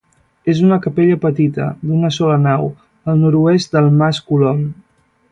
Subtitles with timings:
[0.53, 2.65] És una capella petita, d'una sola nau,
[3.13, 4.65] al nord-oest del mas Colom.